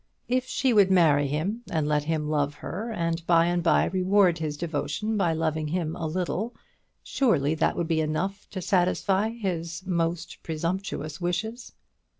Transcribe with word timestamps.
If 0.27 0.47
she 0.47 0.73
would 0.73 0.89
marry 0.89 1.27
him, 1.27 1.61
and 1.69 1.87
let 1.87 2.05
him 2.05 2.27
love 2.27 2.55
her, 2.55 2.91
and 2.91 3.23
by 3.27 3.45
and 3.45 3.61
by 3.61 3.85
reward 3.85 4.39
his 4.39 4.57
devotion 4.57 5.15
by 5.15 5.33
loving 5.33 5.67
him 5.67 5.95
a 5.95 6.07
little, 6.07 6.55
surely 7.03 7.53
that 7.53 7.75
would 7.77 7.87
be 7.87 8.01
enough 8.01 8.49
to 8.49 8.63
satisfy 8.63 9.29
his 9.29 9.85
most 9.85 10.41
presumptuous 10.41 11.21
wishes. 11.21 11.73